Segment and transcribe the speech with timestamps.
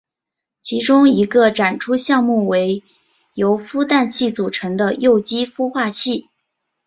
[0.63, 2.81] 其中一个展出项目为
[3.35, 6.27] 由孵蛋器组成的幼鸡孵化器。